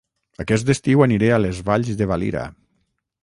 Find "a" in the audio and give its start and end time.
1.35-1.37